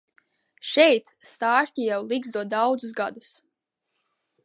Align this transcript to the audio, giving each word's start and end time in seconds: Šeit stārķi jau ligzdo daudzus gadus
Šeit 0.69 1.11
stārķi 1.33 1.87
jau 1.91 2.01
ligzdo 2.13 2.45
daudzus 2.57 2.99
gadus 3.03 3.33